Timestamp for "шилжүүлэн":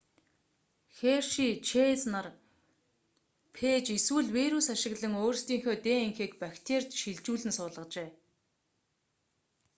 7.01-7.51